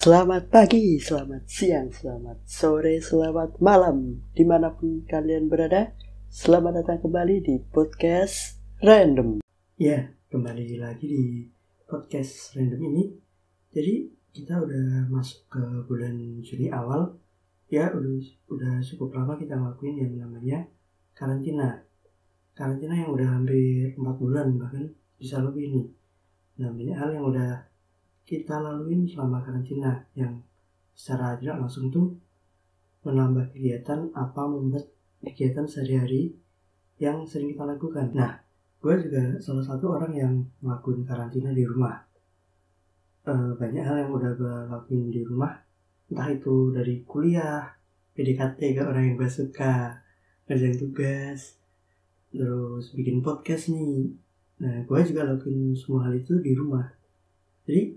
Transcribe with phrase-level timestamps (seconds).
[0.00, 4.24] Selamat pagi, selamat siang, selamat sore, selamat malam.
[4.32, 5.92] Di mana pun kalian berada
[6.32, 9.44] Selamat datang kembali di podcast Random.
[9.76, 11.24] Ya, kembali lagi di
[11.84, 13.12] podcast Random ini.
[13.76, 16.16] Jadi kita udah masuk ke bulan
[16.48, 17.20] Juni awal.
[17.68, 18.24] Ya udah,
[18.56, 20.64] udah cukup lama kita ngelakuin yang namanya
[21.12, 21.84] karantina.
[22.56, 25.86] Karantina yang udah hampir 4 bulan bahkan bisa lebih nih.
[26.56, 27.68] Nah banyak hal yang udah
[28.24, 30.40] kita laluin selama karantina yang
[30.94, 32.14] secara tidak langsung tuh
[33.02, 34.84] menambah kegiatan apa membuat
[35.24, 36.36] kegiatan sehari-hari
[37.00, 38.12] yang sering kita lakukan.
[38.12, 38.40] Nah,
[38.80, 42.04] gue juga salah satu orang yang melakukan karantina di rumah.
[43.24, 45.56] E, banyak hal yang udah gue lakuin di rumah,
[46.12, 47.72] entah itu dari kuliah,
[48.12, 50.00] PDKT ke orang yang gue suka,
[50.44, 51.56] kerjaan tugas,
[52.28, 54.12] terus bikin podcast nih.
[54.60, 56.84] Nah, gue juga lakuin semua hal itu di rumah.
[57.64, 57.96] Jadi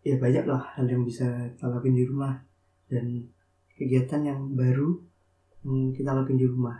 [0.00, 2.40] ya banyak lah hal yang bisa kita lakuin di rumah
[2.88, 3.28] dan
[3.76, 4.96] kegiatan yang baru
[5.64, 6.78] yang kita lakuin di rumah.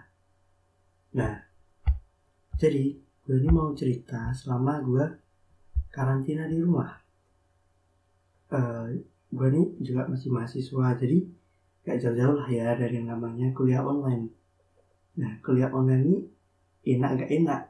[1.17, 1.37] Nah,
[2.57, 5.05] jadi gue ini mau cerita selama gue
[5.93, 6.97] karantina di rumah.
[8.51, 8.91] Uh,
[9.31, 11.23] gue ini juga masih mahasiswa, jadi
[11.87, 14.33] gak jauh-jauh lah ya dari yang namanya kuliah online.
[15.21, 16.19] Nah, kuliah online ini
[16.97, 17.63] enak gak enak.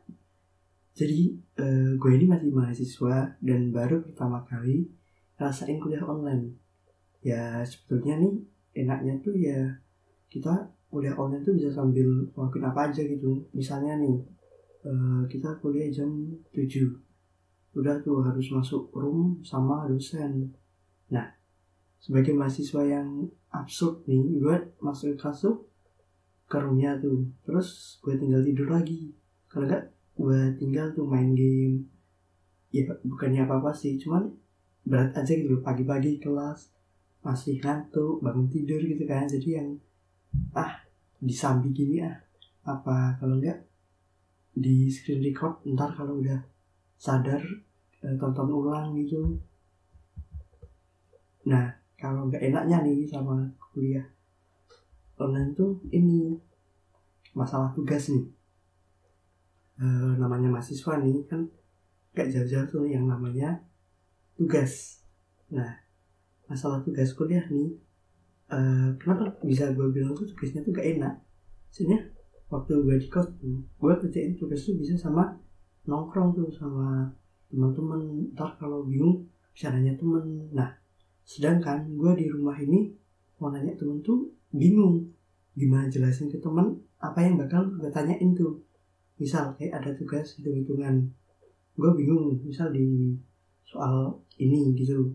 [0.95, 5.00] Jadi uh, gue ini masih mahasiswa dan baru pertama kali
[5.41, 6.53] rasain kuliah online.
[7.25, 8.35] Ya sebetulnya nih
[8.85, 9.57] enaknya tuh ya
[10.29, 13.41] kita kuliah online tuh bisa sambil ngelakuin apa aja gitu.
[13.57, 14.21] Misalnya nih
[14.85, 16.13] uh, kita kuliah jam
[16.53, 16.61] 7
[17.71, 20.53] udah tuh harus masuk room sama dosen.
[21.09, 21.33] Nah
[21.97, 25.65] sebagai mahasiswa yang absurd nih gue masuk kelas tuh
[26.51, 27.25] ke roomnya tuh.
[27.49, 29.17] Terus gue tinggal tidur lagi.
[29.49, 29.89] Kalau enggak
[30.21, 31.89] gue tinggal tuh main game.
[32.71, 34.31] Ya bukannya apa apa sih cuman
[34.87, 36.73] berat aja gitu pagi-pagi kelas
[37.21, 39.29] masih ngantuk bangun tidur gitu kan.
[39.29, 39.69] Jadi yang
[40.57, 40.81] ah
[41.21, 42.17] disambi gini ah
[42.65, 43.61] apa kalau enggak
[44.57, 46.41] di screen record ntar kalau udah
[47.01, 47.41] sadar
[48.05, 49.37] eh, tonton ulang gitu.
[51.49, 51.69] Nah
[52.01, 54.05] kalau nggak enaknya nih sama kuliah
[55.21, 56.33] online tuh ini
[57.37, 58.27] masalah tugas nih.
[59.81, 61.45] E, namanya mahasiswa nih kan
[62.17, 63.61] gak jauh-jauh tuh yang namanya
[64.41, 65.05] tugas.
[65.53, 65.69] Nah
[66.49, 67.77] masalah tugas kuliah nih
[68.49, 71.21] uh, kenapa bisa gue bilang tuh tugasnya tuh gak enak?
[71.69, 72.09] Sebenarnya
[72.49, 75.37] waktu gue di kos tuh gue kerjain tugas tuh bisa sama
[75.85, 77.13] nongkrong tuh sama
[77.53, 78.33] teman-teman.
[78.33, 80.49] Ntar kalau bingung bisa nanya temen.
[80.57, 80.73] Nah
[81.29, 82.97] sedangkan gue di rumah ini
[83.37, 85.05] mau nanya temen tuh bingung.
[85.53, 88.65] Gimana jelasin ke temen apa yang bakal gue tanyain tuh?
[89.21, 91.13] Misal kayak ada tugas hitung-hitungan.
[91.77, 93.13] Gue bingung misal di
[93.67, 95.15] soal ini gitu.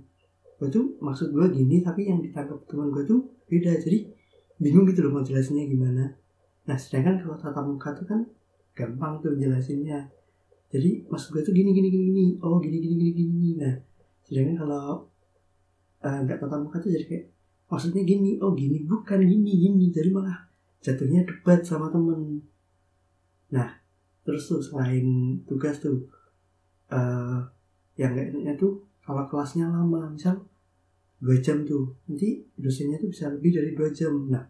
[0.56, 3.20] Gue tuh maksud gue gini tapi yang ditangkap teman gue tuh
[3.50, 3.76] beda.
[3.82, 4.08] Jadi
[4.62, 6.16] bingung gitu loh mau jelasinnya gimana.
[6.66, 8.20] Nah sedangkan kalau tatap muka tuh kan
[8.72, 10.08] gampang tuh jelasinnya.
[10.72, 12.26] Jadi maksud gue tuh gini gini gini gini.
[12.40, 13.76] Oh gini gini gini gini nah
[14.26, 15.06] sedangkan kalau
[16.02, 17.26] eh, nggak uh, tatap muka tuh jadi kayak
[17.70, 19.86] maksudnya gini oh gini bukan gini gini.
[19.92, 20.48] Jadi malah
[20.80, 22.42] jatuhnya debat sama temen.
[23.52, 23.70] Nah
[24.26, 26.10] terus tuh selain tugas tuh
[26.90, 27.46] uh,
[27.96, 30.44] yang gak enaknya tuh kalau kelasnya lama misal
[31.22, 34.28] dua jam tuh nanti dosennya tuh bisa lebih dari dua jam.
[34.28, 34.44] Nah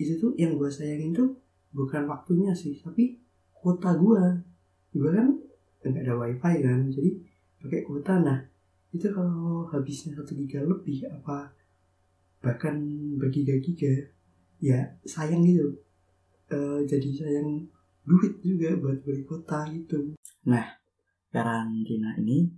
[0.00, 1.36] itu tuh yang gue sayangin tuh
[1.70, 3.20] bukan waktunya sih tapi
[3.54, 4.24] kuota gue
[4.96, 5.28] gue kan
[5.86, 7.10] nggak ada wifi kan jadi
[7.62, 8.18] pakai kuota.
[8.18, 8.38] Nah
[8.90, 11.54] itu kalau habisnya satu giga lebih apa
[12.42, 12.80] bahkan
[13.20, 14.10] bergiga-giga
[14.58, 15.78] ya sayang gitu.
[16.50, 17.68] E, jadi sayang
[18.02, 20.16] duit juga buat beli kuota gitu.
[20.50, 20.79] Nah
[21.30, 22.50] karantina ini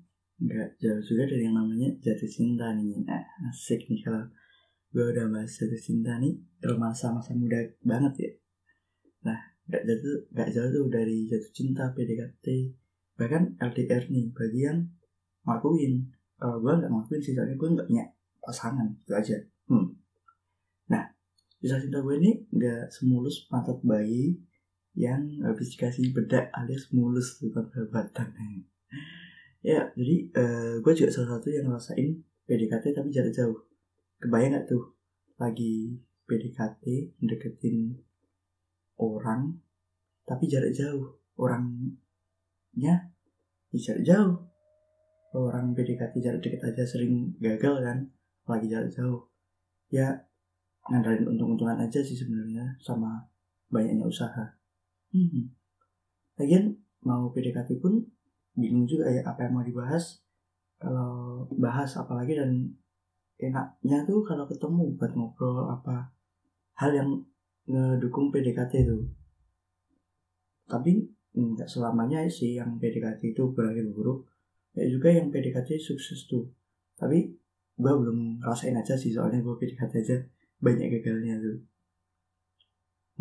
[0.43, 2.99] nggak jauh juga dari yang namanya jatuh cinta nih.
[3.06, 3.22] Nah,
[3.53, 4.27] asik nih kalau
[4.93, 8.31] gue udah bahas jatuh cinta nih romansa masa muda banget ya.
[9.28, 9.38] Nah
[9.71, 12.47] nggak jatuh nggak jauh tuh dari jatuh cinta PDKT
[13.16, 14.78] bahkan LDR nih bagi yang
[15.46, 16.11] ngakuin.
[16.41, 18.05] Kalau gue nggak ngakuin sih soalnya gue nggak punya
[18.43, 19.38] pasangan itu aja.
[19.70, 19.94] Hmm.
[20.91, 21.06] nah
[21.62, 24.37] kisah cinta gue ini nggak semulus pantat bayi
[24.93, 28.29] yang habis dikasih bedak alias mulus bukan perbuatan
[29.62, 33.59] ya jadi uh, gue juga salah satu yang ngerasain PDKT tapi jarak jauh.
[34.23, 34.94] Kebayang gak tuh
[35.39, 36.85] lagi PDKT
[37.23, 37.97] deketin
[38.99, 39.59] orang
[40.27, 41.19] tapi jarak jauh.
[41.39, 43.11] Orangnya
[43.73, 44.37] di jarak jauh.
[45.33, 47.99] Orang PDKT jarak dekat aja sering gagal kan
[48.44, 49.33] lagi jarak jauh.
[49.89, 50.29] Ya
[50.91, 53.31] ngandalin untung-untungan aja sih sebenarnya sama
[53.71, 54.59] banyaknya usaha.
[55.15, 55.55] Hmm.
[56.37, 58.03] Lagian mau PDKT pun
[58.56, 60.20] bingung juga ya apa yang mau dibahas.
[60.82, 62.75] Kalau bahas apalagi dan
[63.38, 66.10] enaknya tuh kalau ketemu buat ngobrol apa
[66.78, 67.10] hal yang
[67.66, 68.99] ngedukung PDKT itu.
[70.66, 74.28] Tapi nggak selamanya sih yang PDKT itu berakhir buruk.
[74.75, 76.50] Ya juga yang PDKT sukses tuh.
[76.96, 77.31] Tapi
[77.72, 80.16] gue belum rasain aja sih soalnya gue PDKT aja
[80.60, 81.58] banyak gagalnya tuh.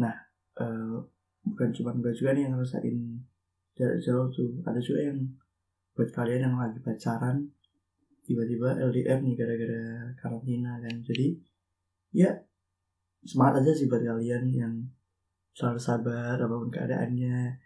[0.02, 0.16] Nah
[0.60, 1.02] uh,
[1.46, 2.98] bukan cuma gue juga nih yang ngerasain
[3.82, 4.62] jarak jauh tuh.
[4.62, 5.20] Ada juga yang
[5.98, 7.50] buat kalian yang lagi pacaran
[8.22, 10.96] tiba-tiba LDR nih gara-gara karantina kan.
[11.02, 11.34] Jadi
[12.14, 12.30] ya
[13.26, 14.74] semangat aja sih buat kalian yang
[15.58, 17.58] selalu sabar apa pun keadaannya.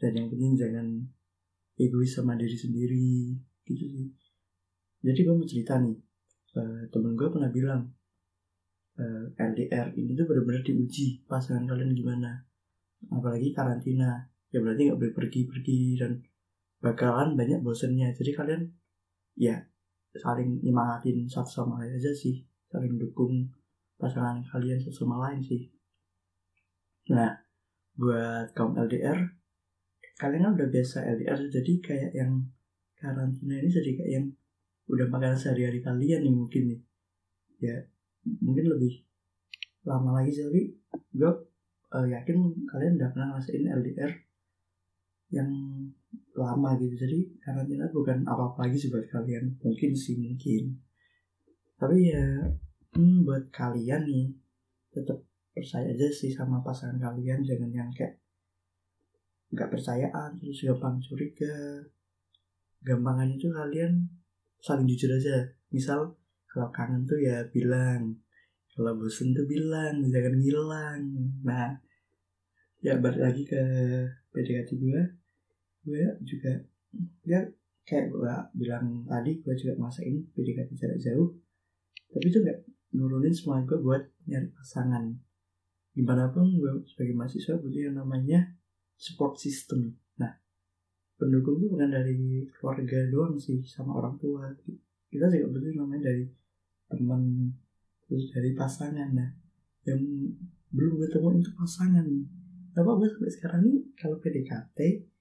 [0.00, 0.86] Dan yang penting jangan
[1.76, 3.36] egois sama diri sendiri
[3.68, 4.08] gitu sih.
[5.04, 5.94] Jadi gue mau cerita nih
[6.58, 7.90] uh, temen gue pernah bilang
[8.98, 12.42] eh, LDR ini tuh benar-benar diuji pasangan kalian gimana.
[13.10, 16.20] Apalagi karantina ya berarti nggak boleh pergi-pergi dan
[16.84, 18.12] bakalan banyak bosennya.
[18.12, 18.62] Jadi kalian
[19.34, 19.56] ya
[20.12, 22.44] saling nyemangatin satu sama lain aja sih.
[22.68, 23.48] Saling dukung
[23.96, 25.72] pasangan kalian satu sama lain sih.
[27.08, 27.32] Nah
[27.96, 29.20] buat kaum LDR
[30.16, 32.32] kalian kan udah biasa LDR jadi kayak yang
[32.96, 34.26] karantina ini jadi kayak yang
[34.88, 36.80] udah makanan sehari-hari kalian nih mungkin nih.
[37.62, 37.76] Ya
[38.44, 39.02] mungkin lebih
[39.82, 40.62] lama lagi sih tapi
[41.10, 41.32] gue
[41.90, 42.38] uh, yakin
[42.70, 44.12] kalian udah pernah ngerasain LDR
[45.32, 45.48] yang
[46.36, 46.94] lama gitu.
[46.94, 49.56] Jadi karantina bukan apa-apa lagi sih buat kalian.
[49.64, 50.76] Mungkin sih mungkin.
[51.80, 52.24] Tapi ya
[52.94, 54.28] hmm, buat kalian nih
[54.92, 57.40] tetap percaya aja sih sama pasangan kalian.
[57.42, 58.20] Jangan yang kayak
[59.52, 61.84] nggak percayaan terus gampang curiga.
[62.84, 64.04] Gampangan itu kalian
[64.60, 65.48] saling jujur aja.
[65.72, 66.12] Misal
[66.48, 68.20] kalau kangen tuh ya bilang
[68.72, 71.00] kalau bosen tuh bilang jangan ngilang.
[71.44, 71.72] Nah
[72.82, 73.62] ya balik lagi ke
[74.32, 75.21] PDKT gue
[75.82, 76.52] gue juga
[77.26, 77.42] ya
[77.82, 81.34] kayak gue bilang tadi gue juga masain PDKT jarak jauh.
[82.12, 82.58] Tapi itu nggak
[82.94, 85.10] nurunin semua gue buat nyari pasangan.
[85.92, 88.54] Gimana pun gue sebagai mahasiswa butuh yang namanya
[88.96, 89.98] support system.
[90.20, 90.32] Nah
[91.18, 94.46] pendukung itu bukan dari keluarga doang sih sama orang tua.
[95.10, 96.24] Kita juga butuh namanya dari
[96.86, 97.50] teman
[98.06, 99.10] terus dari pasangan.
[99.10, 99.30] Nah
[99.88, 100.00] yang
[100.70, 102.06] belum ketemu itu pasangan.
[102.72, 105.11] Apa gue sampai sekarang nih kalau PDKT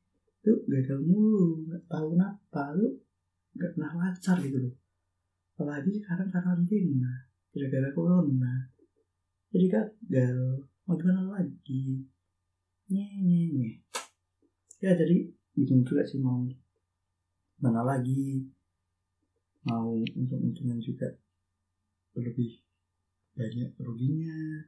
[0.42, 2.90] tuh gagal mulu nggak tahu kenapa lu
[3.58, 4.76] nggak pernah lancar gitu loh.
[5.56, 7.14] Apalagi sekarang karantina
[7.54, 8.56] gara-gara corona.
[9.52, 10.38] Jadi gagal
[10.88, 12.02] mau gimana lagi?
[12.90, 13.72] Nye nye nye.
[14.82, 16.42] Ya jadi bingung juga sih mau
[17.62, 18.50] mana lagi.
[19.62, 21.06] Mau untung-untungan juga
[22.18, 22.66] lebih
[23.38, 24.66] banyak ruginya.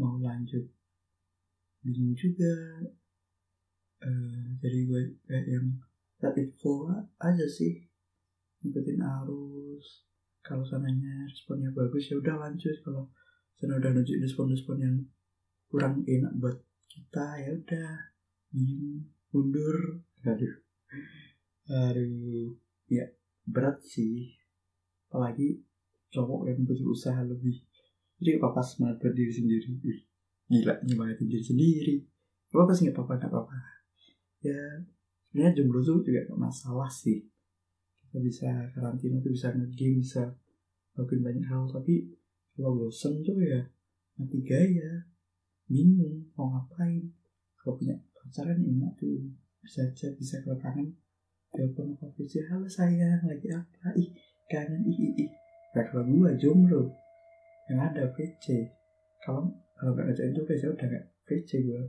[0.00, 0.64] Mau lanjut
[1.84, 2.80] bingung juga
[4.02, 5.66] uh, jadi gue kayak yang
[6.32, 6.88] it flow
[7.20, 7.84] aja sih.
[8.64, 10.08] Ngikutin arus.
[10.40, 12.76] Kalau sananya responnya bagus ya udah lanjut.
[12.80, 13.12] Kalau
[13.60, 14.96] sana udah nunjuk respon-respon yang
[15.68, 16.56] kurang enak buat
[16.88, 17.92] kita ya udah.
[18.48, 19.04] Diem
[19.36, 20.00] mundur.
[20.24, 20.54] Aduh.
[21.68, 22.56] Aduh.
[22.88, 23.04] Ya
[23.44, 24.32] berat sih.
[25.12, 25.60] Apalagi
[26.08, 27.60] cowok yang butuh usaha lebih.
[28.16, 29.68] Jadi gak apa-apa semangat berdiri sendiri.
[30.48, 31.96] Gila nyemangatin diri sendiri.
[32.48, 33.73] Gak apa-apa sih gak apa-apa gak apa-apa
[34.44, 34.60] ya
[35.32, 37.24] sebenarnya jomblo tuh juga gak masalah sih.
[38.04, 40.22] Kita bisa karantina tuh bisa ngegame bisa
[40.94, 41.66] lakuin banyak hal.
[41.72, 42.06] Tapi
[42.54, 43.64] kalau bosen tuh ya
[44.20, 45.08] mati gaya
[45.66, 47.08] bingung mau ngapain.
[47.58, 49.24] Kalau punya pacaran enak tuh
[49.64, 50.92] bisa aja bisa kalau kangen
[51.48, 53.96] telepon apa VC halo sayang lagi apa?
[53.96, 54.12] Ih
[54.46, 55.30] kangen ih ih ih.
[55.74, 56.92] Nah kalau gua jomblo
[57.72, 58.70] yang ada VC
[59.24, 61.82] kalau kalau nggak ngajakin tuh VC udah gak VC gua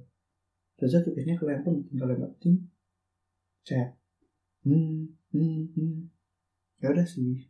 [0.76, 2.68] terus kalau yang penting kalau nggak penting
[3.66, 3.96] chat
[4.68, 5.98] hmm hmm hmm.
[6.84, 7.50] Ya udah sih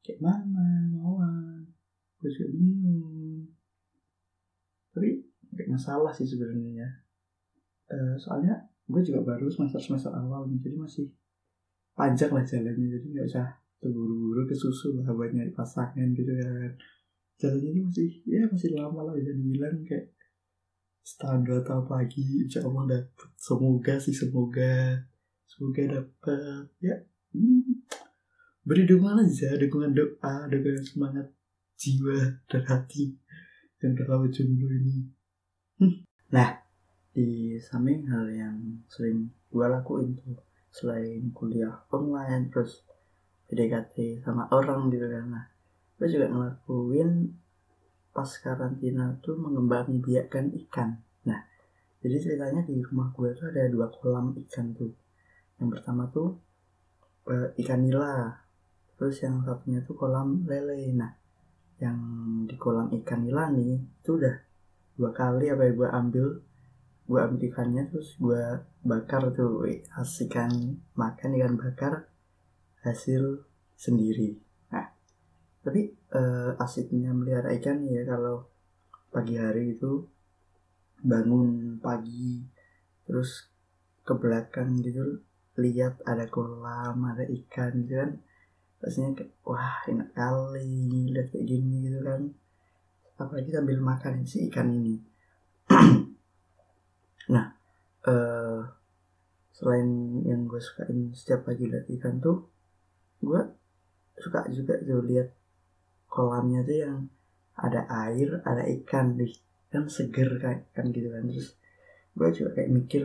[0.00, 1.68] kayak mana mauan
[2.20, 3.48] gue juga bingung
[4.96, 5.24] tapi
[5.56, 6.88] gak masalah sih sebenarnya
[7.92, 11.06] uh, soalnya gue juga baru semester semester awal jadi masih
[11.94, 13.46] panjang lah jalannya jadi nggak usah
[13.80, 16.72] terburu-buru ke susu lah buat nyari pasangan gitu kan.
[17.40, 20.12] Jalannya ini masih ya masih lama lah bisa dibilang kayak
[21.00, 23.28] setahun dua tahun lagi insya Allah dapet.
[23.36, 25.04] Semoga sih semoga.
[25.48, 26.64] Semoga dapet.
[26.80, 26.96] Ya
[27.34, 27.86] hmm,
[28.64, 31.26] beri dukungan aja dukungan doa dukungan semangat
[31.80, 33.16] jiwa dan hati
[33.80, 35.08] dan terlalu jomblo ini.
[35.80, 36.04] Hmm.
[36.28, 36.60] nah
[37.16, 40.36] di samping hal yang sering gue lakuin tuh
[40.68, 42.84] selain kuliah online terus
[43.48, 45.44] PDKT sama orang gitu kan nah
[45.96, 47.32] gue juga ngelakuin
[48.10, 50.98] pas karantina tuh mengembang biakan ikan.
[51.26, 51.40] Nah
[52.02, 54.92] jadi ceritanya di rumah gue tuh ada dua kolam ikan tuh.
[55.62, 56.38] Yang pertama tuh
[57.30, 58.34] uh, ikan nila
[58.98, 60.90] terus yang satunya tuh kolam lele.
[60.94, 61.12] Nah
[61.80, 61.98] yang
[62.44, 64.36] di kolam ikan nila nih itu udah
[65.00, 66.26] dua kali apa ya gue ambil
[67.10, 68.38] gue ambil ikannya terus gue
[68.86, 72.06] bakar tuh wih, asikan makan ikan bakar
[72.84, 73.42] hasil
[73.74, 74.49] sendiri
[75.60, 78.48] tapi eh, asiknya melihara ikan ya kalau
[79.10, 80.06] pagi hari itu
[81.00, 82.44] bangun pagi
[83.04, 83.50] terus
[84.06, 85.20] ke belakang gitu
[85.60, 88.12] lihat ada kolam ada ikan gitu kan
[88.80, 92.32] rasanya wah enak kali lihat kayak gini gitu kan.
[93.20, 94.96] Apalagi sambil makan si ikan ini.
[97.30, 97.46] Nah
[98.08, 98.60] eh
[99.54, 99.86] selain
[100.24, 102.48] yang gue sukain setiap pagi lihat ikan tuh
[103.20, 103.38] gue
[104.16, 105.28] suka juga tuh lihat
[106.10, 106.96] kolamnya tuh yang
[107.54, 109.30] ada air ada ikan di
[109.70, 111.22] kan seger kayak kan gitu kan.
[111.30, 111.54] Terus
[112.18, 113.02] gue juga kayak mikir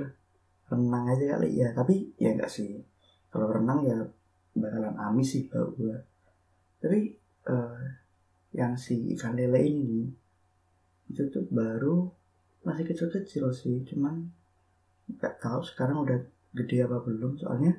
[0.73, 1.49] renang aja kali.
[1.53, 2.81] Ya tapi ya enggak sih.
[3.29, 3.97] Kalau renang ya
[4.57, 6.15] bakalan amis sih bau gue
[6.85, 7.17] tapi
[7.49, 7.83] eh,
[8.53, 10.05] yang si ikan lele ini
[11.09, 12.05] itu tuh baru
[12.61, 13.81] masih kecil-kecil sih.
[13.89, 14.29] Cuman
[15.09, 16.21] nggak tahu sekarang udah
[16.53, 17.41] gede apa belum.
[17.41, 17.73] Soalnya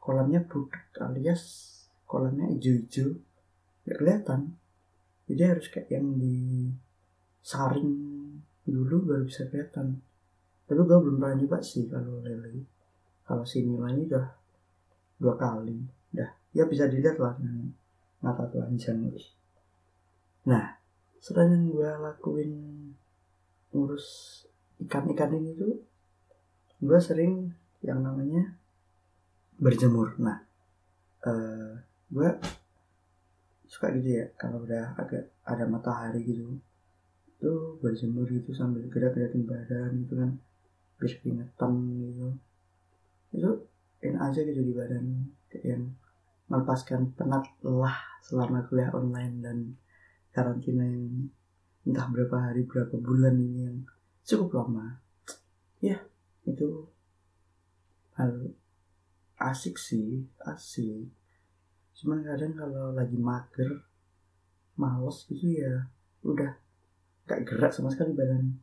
[0.00, 1.68] kolamnya budak alias
[2.08, 3.20] kolamnya hijau-hijau
[3.86, 4.40] nggak kelihatan.
[5.26, 7.90] Jadi harus kayak yang disaring
[8.66, 10.02] dulu baru bisa kelihatan.
[10.66, 12.64] Tapi gue belum pernah nyoba sih kalau lele.
[13.22, 14.26] Kalau si Nila ini udah
[15.18, 15.78] dua kali
[16.14, 16.30] dah.
[16.52, 17.38] Ya bisa dilihat lah
[18.22, 19.10] mata telanjang
[20.42, 20.74] nah
[21.22, 22.50] selain yang gue lakuin
[23.70, 24.42] ngurus
[24.82, 25.78] ikan-ikan ini tuh
[26.82, 27.54] gue sering
[27.86, 28.58] yang namanya
[29.62, 30.18] berjemur.
[30.18, 30.42] Nah
[31.22, 31.78] eh
[32.10, 32.30] gue
[33.72, 36.60] suka gitu ya kalau udah agak ada matahari gitu
[37.40, 40.30] tuh berjemur gitu sambil gerak-gerakin badan gitu kan
[41.00, 42.28] biar keringetan gitu.
[43.32, 43.50] Itu
[44.04, 45.26] enak aja gitu di badan
[45.64, 45.88] yang
[46.52, 49.58] melepaskan penat lelah selama kuliah online dan
[50.36, 51.32] karantina yang
[51.88, 53.78] entah berapa hari berapa bulan ini yang
[54.28, 55.00] cukup lama.
[55.80, 55.96] Ya
[56.44, 56.86] itu
[58.20, 58.52] hal
[59.40, 61.08] asik sih asik
[62.02, 63.78] cuman kadang kalau lagi mager
[64.74, 65.86] males gitu ya
[66.26, 66.50] udah
[67.30, 68.58] gak gerak sama sekali badan.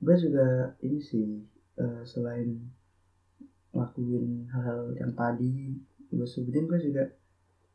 [0.00, 1.44] Gue juga ini sih
[1.76, 2.56] eh, selain
[3.76, 5.76] ngelakuin hal-hal yang tadi
[6.08, 7.04] gue sebutin gue juga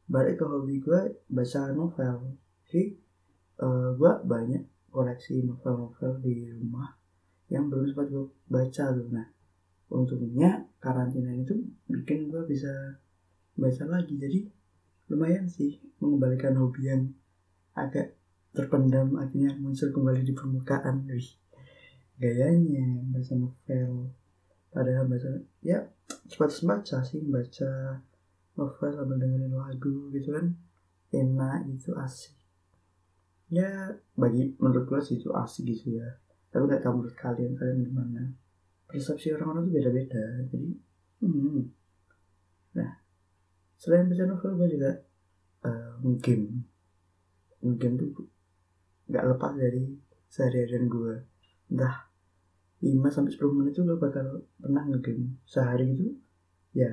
[0.09, 2.33] balik ke hobi gue baca novel.
[2.65, 2.97] Sih
[3.61, 6.97] eh, gue banyak koleksi novel-novel di rumah
[7.53, 9.07] yang belum sempat gue baca tuh.
[9.13, 9.29] Nah
[9.93, 11.53] untungnya karantina itu
[11.85, 12.97] bikin gue bisa
[13.57, 14.15] baca lagi.
[14.15, 14.39] Jadi
[15.09, 17.11] lumayan sih mengembalikan hobi yang
[17.73, 18.13] agak
[18.53, 21.09] terpendam akhirnya muncul kembali di permukaan.
[21.09, 21.29] Wih
[22.17, 24.13] gayanya baca novel.
[24.69, 25.29] Padahal baca
[25.65, 25.89] ya
[26.29, 27.21] sebatas baca sih.
[27.25, 28.01] Baca
[28.57, 30.53] novel sambil dengerin lagu gitu kan.
[31.13, 32.37] Enak gitu asik.
[33.47, 36.09] Ya bagi menurut gue sih itu asik gitu ya.
[36.51, 38.23] Tapi nggak tahu menurut kalian kalian gimana?
[38.87, 40.23] Persepsi orang-orang tuh beda-beda.
[40.51, 40.69] Jadi
[41.23, 41.76] hmm.
[43.77, 44.91] Selain baca novel gue juga
[45.65, 46.65] uh, game
[47.61, 48.27] game tuh
[49.07, 49.95] nggak lepas dari
[50.27, 51.13] sehari-harian gue
[51.71, 52.07] entah
[52.77, 56.13] 5 sampai 10 menit gue bakal pernah ngegame sehari itu
[56.77, 56.89] ya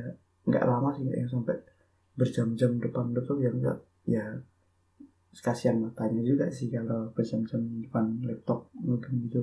[0.49, 1.61] nggak lama sih yang sampai
[2.17, 4.25] berjam-jam depan laptop yang enggak ya
[5.35, 9.43] kasihan matanya juga sih kalau berjam-jam depan laptop ngegame gitu.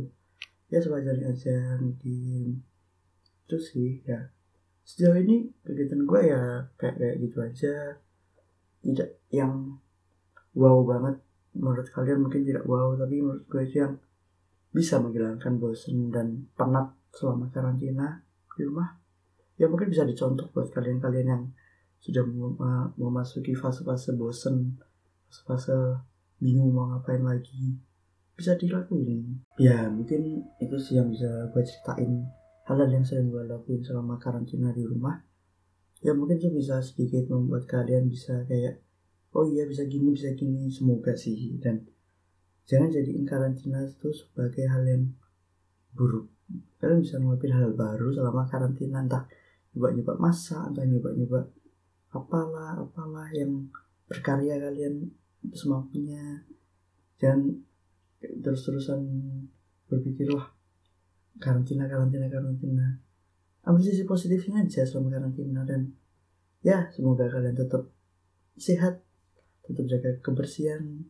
[0.71, 2.63] Ya sewajarnya aja ngegame
[3.51, 4.31] itu sih ya
[4.91, 7.73] sejauh ini kegiatan gue ya kayak kayak gitu aja.
[8.83, 9.79] Tidak yang
[10.59, 11.23] wow banget.
[11.55, 13.95] Menurut kalian mungkin tidak wow tapi menurut gue itu yang
[14.71, 18.19] bisa menghilangkan bosan dan penat selama karantina
[18.55, 18.99] di rumah.
[19.55, 21.43] Ya mungkin bisa dicontoh buat kalian-kalian yang
[22.01, 22.51] sudah mau
[22.97, 24.75] memasuki fase-fase bosan
[25.29, 26.03] fase-fase
[26.41, 27.79] bingung mau ngapain lagi.
[28.35, 29.45] Bisa dilakuin.
[29.55, 32.27] Ya mungkin itu sih yang bisa gue ceritain
[32.71, 35.19] hal-hal yang sering gue lakuin selama karantina di rumah
[35.99, 38.79] ya mungkin itu bisa sedikit membuat kalian bisa kayak
[39.35, 41.83] oh iya bisa gini bisa gini semoga sih dan
[42.65, 45.03] jangan jadiin karantina itu sebagai hal yang
[45.91, 46.31] buruk.
[46.79, 49.27] Kalian bisa ngelakuin hal baru selama karantina entah
[49.75, 51.47] nyoba-nyoba masak entah nyoba-nyoba
[52.11, 53.71] apalah apalah yang
[54.07, 55.11] berkarya kalian
[55.55, 56.43] semampunya
[57.19, 57.55] jangan
[58.19, 58.99] terus-terusan
[59.87, 60.51] berpikir wah
[61.37, 62.99] karantina karantina karantina
[63.63, 65.93] ambil sisi positifnya aja selama karantina dan
[66.65, 67.87] ya semoga kalian tetap
[68.57, 69.05] sehat
[69.63, 71.05] tetap jaga kebersihan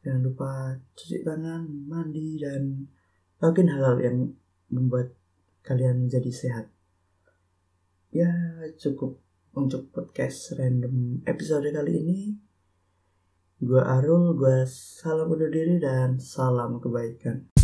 [0.00, 2.86] jangan lupa cuci tangan mandi dan
[3.42, 4.16] lakukan hal-hal yang
[4.70, 5.12] membuat
[5.66, 6.66] kalian menjadi sehat
[8.14, 8.30] ya
[8.78, 12.20] cukup untuk podcast random episode kali ini.
[13.56, 17.55] Gua Arul, gua salam undur diri dan salam kebaikan.